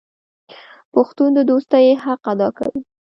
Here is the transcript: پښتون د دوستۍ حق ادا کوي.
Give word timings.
پښتون 0.93 1.29
د 1.37 1.39
دوستۍ 1.49 1.87
حق 2.03 2.23
ادا 2.33 2.49
کوي. 2.57 2.79